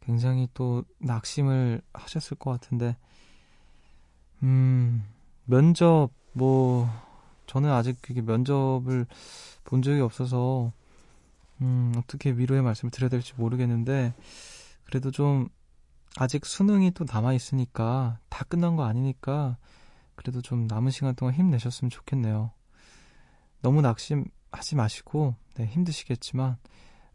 굉장히 0.00 0.48
또 0.54 0.84
낙심을 0.98 1.82
하셨을 1.92 2.36
것 2.38 2.50
같은데, 2.50 2.96
음, 4.42 5.04
면접, 5.44 6.10
뭐, 6.32 6.88
저는 7.46 7.70
아직 7.70 7.98
그게 8.00 8.22
면접을 8.22 9.06
본 9.64 9.82
적이 9.82 10.00
없어서, 10.00 10.72
음, 11.62 11.92
어떻게 11.96 12.32
위로의 12.32 12.62
말씀을 12.62 12.90
드려야 12.90 13.10
될지 13.10 13.34
모르겠는데, 13.36 14.14
그래도 14.84 15.10
좀, 15.10 15.48
아직 16.16 16.46
수능이 16.46 16.92
또 16.92 17.04
남아있으니까, 17.10 18.20
다 18.30 18.44
끝난 18.46 18.76
거 18.76 18.84
아니니까, 18.84 19.58
그래도 20.16 20.42
좀 20.42 20.66
남은 20.68 20.90
시간 20.92 21.14
동안 21.16 21.34
힘내셨으면 21.34 21.90
좋겠네요. 21.90 22.52
너무 23.62 23.80
낙심하지 23.82 24.76
마시고 24.76 25.34
네, 25.56 25.66
힘드시겠지만 25.66 26.56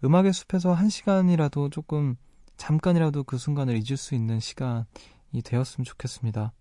음악의 0.04 0.34
숲에서 0.34 0.74
한 0.74 0.90
시간이라도 0.90 1.70
조금 1.70 2.16
잠깐이라도 2.58 3.24
그 3.24 3.38
순간을 3.38 3.76
잊을 3.76 3.98
수 3.98 4.16
있는 4.16 4.40
시간이 4.40 5.42
되었으면 5.44 5.86
좋겠습니다. 5.86 6.54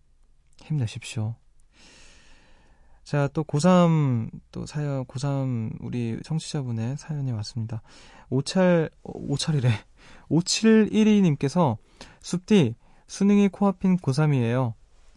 힘내십시오. 0.63 1.37
자, 3.05 3.29
또 3.35 3.45
고3 3.45 4.31
또 4.51 4.65
사연 4.65 5.05
고3 5.05 5.77
우리 5.81 6.19
청취자분의 6.25 6.97
사연이 6.97 7.33
왔습니다. 7.33 7.83
오찰 8.31 8.89
오찰이래. 9.03 9.69
5712님께서 10.31 11.77
숲디 12.23 12.75
수능이 13.07 13.49
코앞인 13.49 13.99
고3이에요. 13.99 14.73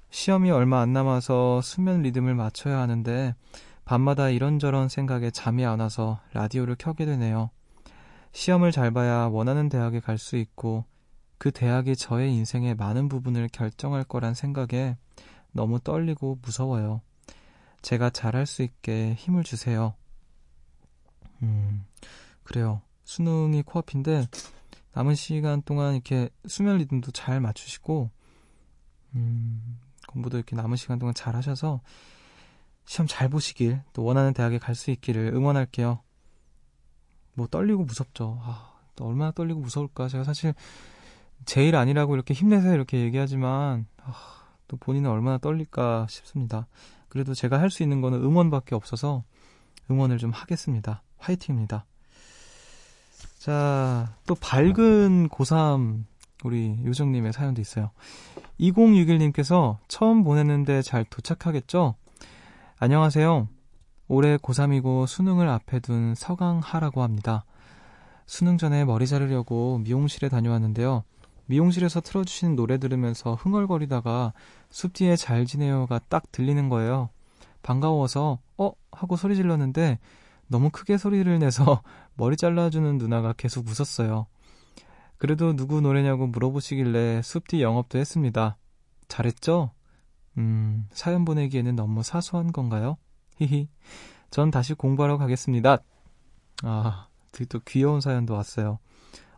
시험이 0.10 0.52
얼마 0.52 0.82
안 0.82 0.92
남아서 0.92 1.62
수면 1.62 2.02
리듬을 2.02 2.36
맞춰야 2.36 2.80
하는데 2.80 3.36
밤마다 3.88 4.30
이런저런 4.30 4.90
생각에 4.90 5.32
잠이 5.32 5.66
안 5.66 5.80
와서 5.80 6.20
라디오를 6.34 6.76
켜게 6.76 7.06
되네요. 7.06 7.52
시험을 8.34 8.74
잘 8.74 8.92
봐야 8.92 9.28
원하는 9.28 9.70
대학에 9.70 10.02
갈 10.02 10.18
수 10.18 10.36
있고 10.36 10.84
그 11.38 11.52
대학이 11.52 11.96
저의 11.96 12.34
인생의 12.34 12.76
많은 12.76 13.08
부분을 13.08 13.48
결정할 13.48 14.04
거란 14.04 14.34
생각에 14.34 14.98
너무 15.54 15.80
떨리고 15.80 16.38
무서워요. 16.42 17.00
제가 17.82 18.10
잘할 18.10 18.46
수 18.46 18.62
있게 18.62 19.14
힘을 19.14 19.46
주세요. 19.46 19.94
음, 21.42 21.86
그래요. 22.44 22.82
수능이 23.06 23.62
코앞인데 23.62 24.28
남은 24.92 25.16
시간 25.16 25.62
동안 25.62 25.94
이렇게 25.94 26.30
수면 26.46 26.78
리듬도 26.80 27.12
잘 27.12 27.40
맞추시고 27.40 28.10
음, 29.16 29.80
공부도 30.10 30.36
이렇게 30.36 30.58
남은 30.58 30.76
시간 30.76 31.00
동안 31.00 31.16
잘 31.16 31.38
하셔서 31.38 31.80
시험 32.88 33.06
잘 33.06 33.30
보시길 33.30 33.82
또 33.94 34.04
원하는 34.04 34.34
대학에 34.34 34.58
갈 34.58 34.74
수 34.74 34.90
있기를 34.92 35.34
응원할게요. 35.36 36.02
뭐 37.34 37.46
떨리고 37.48 37.84
무섭죠. 37.84 38.40
아, 38.42 38.74
또 38.96 39.06
얼마나 39.06 39.32
떨리고 39.32 39.60
무서울까. 39.60 40.08
제가 40.08 40.24
사실 40.24 40.56
제일 41.46 41.76
아니라고 41.76 42.16
이렇게 42.16 42.34
힘내서 42.34 42.74
이렇게 42.74 43.00
얘기하지만 43.02 43.86
아, 44.04 44.14
또 44.68 44.78
본인은 44.78 45.10
얼마나 45.10 45.38
떨릴까 45.38 46.08
싶습니다. 46.10 46.68
그래도 47.10 47.34
제가 47.34 47.60
할 47.60 47.70
수 47.70 47.84
있는 47.84 48.02
거는 48.02 48.24
응원밖에 48.24 48.74
없어서 48.74 49.24
응원을 49.92 50.18
좀 50.18 50.32
하겠습니다. 50.32 51.04
화이팅입니다. 51.18 51.86
자, 53.40 54.16
또 54.26 54.36
밝은 54.36 55.30
고3 55.30 56.04
우리 56.44 56.78
요정님의 56.86 57.34
사연도 57.34 57.62
있어요. 57.62 57.92
2061님께서 58.60 59.78
처음 59.88 60.24
보냈는데 60.24 60.82
잘 60.82 61.04
도착하겠죠? 61.06 61.96
안녕하세요. 62.80 63.48
올해 64.08 64.38
고3이고 64.38 65.08
수능을 65.08 65.50
앞에 65.50 65.80
둔 65.80 66.14
서강하라고 66.14 67.02
합니다. 67.02 67.44
수능 68.28 68.60
전에 68.60 68.86
머리 68.86 69.08
자르려고 69.08 69.80
미용실에 69.80 70.30
다녀왔는데요. 70.30 71.04
미용실에서 71.48 72.02
틀어주시는 72.02 72.56
노래 72.56 72.78
들으면서 72.78 73.34
흥얼거리다가 73.34 74.34
숲 74.70 74.94
뒤에 74.94 75.16
잘 75.16 75.48
지내요가 75.48 76.00
딱 76.08 76.32
들리는 76.32 76.70
거예요. 76.70 77.10
반가워서 77.64 78.38
어? 78.60 78.72
하고 78.92 79.16
소리 79.16 79.36
질렀는데 79.36 79.98
너무 80.46 80.70
크게 80.70 81.00
소리를 81.00 81.40
내서 81.40 81.82
머리 82.14 82.38
잘라주는 82.38 83.00
누나가 83.00 83.34
계속 83.34 83.68
웃었어요. 83.68 84.28
그래도 85.18 85.56
누구 85.56 85.82
노래냐고 85.82 86.28
물어보시길래 86.28 87.24
숲 87.24 87.48
뒤 87.48 87.64
영업도 87.64 87.98
했습니다. 87.98 88.56
잘했죠? 89.08 89.72
음, 90.38 90.88
사연 90.92 91.26
보내기에는 91.26 91.76
너무 91.76 92.04
사소한 92.04 92.52
건가요? 92.52 92.98
히히. 93.38 93.68
전 94.30 94.52
다시 94.52 94.74
공부하러 94.74 95.18
가겠습니다. 95.18 95.80
아, 96.64 97.08
또 97.50 97.60
귀여운 97.66 98.02
사연도 98.02 98.34
왔어요. 98.34 98.80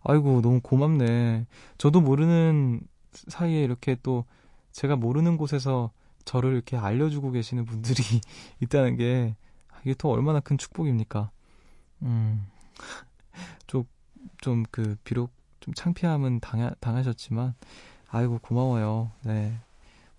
아이고, 0.04 0.42
너무 0.42 0.60
고맙네. 0.62 1.46
저도 1.78 2.02
모르는 2.02 2.82
사이에 3.12 3.64
이렇게 3.64 3.96
또 4.02 4.26
제가 4.72 4.96
모르는 4.96 5.38
곳에서 5.38 5.92
저를 6.26 6.54
이렇게 6.54 6.78
알려주고 6.78 7.32
계시는 7.32 7.66
분들이 7.66 8.04
있다는 8.62 8.98
게 8.98 9.36
이게 9.84 9.94
또 9.98 10.12
얼마나 10.12 10.40
큰 10.40 10.58
축복입니까? 10.58 11.32
음, 12.04 12.46
좀, 13.68 13.84
좀 14.42 14.64
그, 14.72 14.96
비록 15.04 15.32
좀 15.60 15.74
창피함은 15.74 16.40
당하, 16.40 16.72
당하셨지만, 16.80 17.54
아이고, 18.10 18.40
고마워요. 18.42 19.12
네. 19.24 19.60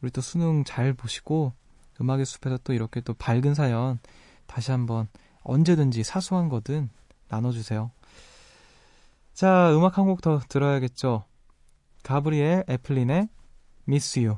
우리 0.03 0.11
또 0.11 0.21
수능 0.21 0.65
잘 0.65 0.93
보시고, 0.93 1.53
음악의 2.01 2.25
숲에서 2.25 2.59
또 2.65 2.73
이렇게 2.73 3.01
또 3.01 3.15
밝은 3.15 3.55
사연 3.55 3.99
다시 4.47 4.71
한번 4.71 5.09
언제든지 5.43 6.03
사소한 6.03 6.49
거든 6.49 6.91
나눠주세요. 7.29 7.91
자, 9.35 9.71
음악 9.75 9.99
한 9.99 10.07
곡 10.07 10.21
더 10.23 10.41
들어야겠죠. 10.49 11.25
가브리엘 12.03 12.65
애플린의 12.69 13.29
Miss 13.89 14.19
You. 14.19 14.37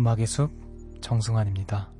음악의 0.00 0.26
숲 0.26 0.50
정승환입니다. 1.02 1.90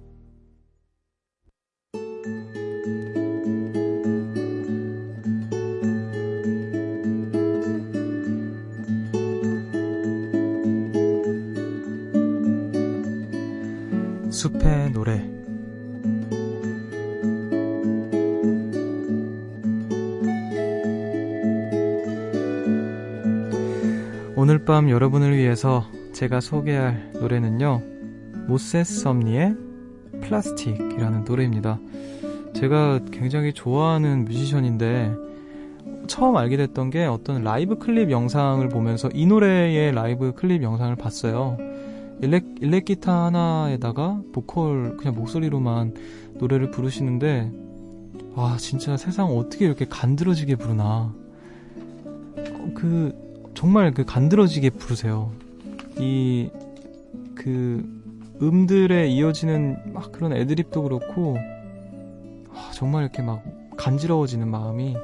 숲의 14.31 14.93
노래 14.93 15.29
오늘 24.37 24.65
밤 24.65 24.89
여러분을 24.89 25.37
위해서 25.37 25.87
제가 26.15 26.41
소개할 26.41 27.11
노래는요 27.13 27.89
모세스 28.51 29.03
섬니의 29.03 29.57
Plastic이라는 30.23 31.25
노래입니다. 31.25 31.79
제가 32.55 32.99
굉장히 33.13 33.53
좋아하는 33.53 34.25
뮤지션인데 34.25 35.15
처음 36.09 36.37
알게 36.37 36.57
됐던 36.57 36.91
게 36.91 37.05
어떤 37.05 37.45
라이브 37.45 37.79
클립 37.79 38.11
영상을 38.11 38.69
보면서 38.69 39.09
이 39.15 39.25
노래의 39.25 39.93
라이브 39.93 40.33
클립 40.33 40.65
영상을 40.65 40.97
봤어요. 40.97 41.59
일렉, 42.23 42.57
일렉 42.61 42.87
기타 42.87 43.27
하나에다가 43.27 44.21
보컬 44.33 44.97
그냥 44.97 45.15
목소리로만 45.15 45.95
노래를 46.35 46.73
부르시는데 46.73 47.53
와 48.35 48.57
진짜 48.57 48.97
세상 48.97 49.29
어떻게 49.29 49.65
이렇게 49.65 49.87
간드러지게 49.89 50.57
부르나. 50.57 51.15
어, 52.37 52.71
그 52.75 53.15
정말 53.55 53.95
그 53.95 54.05
간드러지게 54.05 54.71
부르세요. 54.71 55.31
이 56.01 56.51
그 57.41 58.00
음들에 58.42 59.09
이어지는 59.09 59.92
막 59.92 60.12
그런 60.12 60.33
애드립도 60.33 60.83
그렇고 60.83 61.37
아, 62.53 62.70
정말 62.74 63.03
이렇게 63.03 63.22
막 63.22 63.42
간지러워지는 63.76 64.48
마음이 64.48 64.96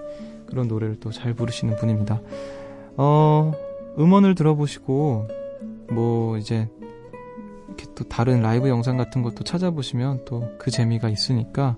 그런 0.47 0.69
노래를 0.69 1.01
또 1.01 1.11
잘 1.11 1.35
부르시는 1.35 1.77
분입니다. 1.77 2.21
어 2.97 3.53
음원을 3.99 4.35
들어보시고 4.35 5.29
뭐 5.91 6.37
이제 6.39 6.69
이렇게 7.69 7.87
또 7.95 8.05
다른 8.05 8.41
라이브 8.43 8.69
영상 8.69 8.97
같은 8.97 9.23
것도 9.23 9.45
찾아보시면 9.45 10.25
또 10.25 10.49
그 10.59 10.71
재미가 10.71 11.09
있으니까. 11.09 11.77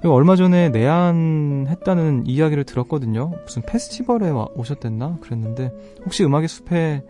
그리고 0.00 0.14
얼마 0.14 0.36
전에 0.36 0.68
내한했다는 0.68 2.26
이야기를 2.26 2.62
들었거든요. 2.64 3.32
무슨 3.44 3.62
페스티벌에 3.62 4.30
와- 4.30 4.46
오셨댔나? 4.54 5.18
그랬는데 5.20 5.72
혹시 6.04 6.24
음악의 6.24 6.46
숲에 6.46 7.02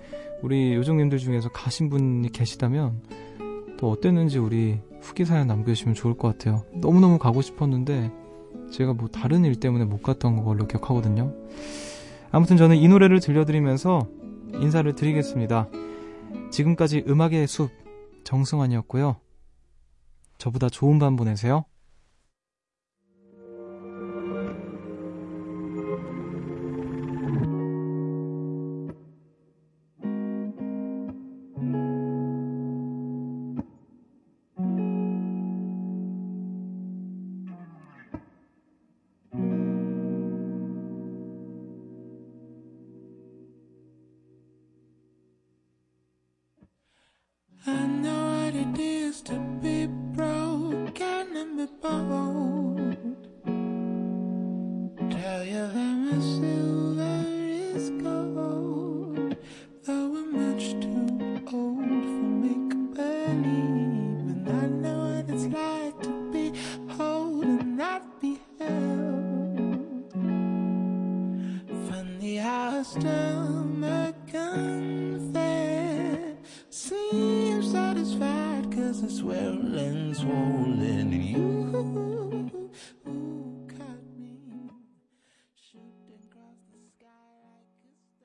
우리 0.43 0.73
요정님들 0.75 1.19
중에서 1.19 1.51
가신 1.51 1.91
분이 1.91 2.33
계시다면 2.33 3.03
또 3.79 3.91
어땠는지 3.91 4.39
우리 4.39 4.81
후기 5.01 5.25
사연 5.25 5.47
남겨주시면 5.47 5.95
좋을 5.95 6.15
것 6.19 6.29
같아요. 6.29 6.65
너무너무 6.75 7.19
가고 7.19 7.41
싶었는데 7.41 8.13
제가 8.71 8.93
뭐 8.93 9.09
다른 9.09 9.45
일 9.45 9.55
때문에 9.55 9.85
못 9.85 10.03
갔던 10.03 10.45
걸로 10.45 10.67
기억하거든요. 10.67 11.33
아무튼 12.31 12.57
저는 12.57 12.77
이 12.77 12.89
노래를 12.89 13.21
들려드리면서 13.21 14.07
인사를 14.55 14.93
드리겠습니다. 14.95 15.69
지금까지 16.51 17.05
음악의 17.09 17.47
숲 17.47 17.71
정승환이었고요. 18.25 19.17
저보다 20.37 20.69
좋은 20.69 20.99
밤 20.99 21.17
보내세요. 21.17 21.65